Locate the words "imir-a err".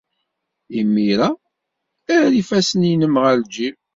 0.79-2.31